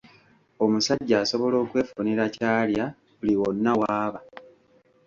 [0.63, 2.85] Omusajja asobola okwefunira ky'alya
[3.17, 4.19] buli wonna w'aba.